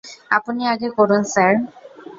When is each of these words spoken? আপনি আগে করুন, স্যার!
আপনি 0.31 0.61
আগে 0.67 0.89
করুন, 0.97 1.21
স্যার! 1.33 1.53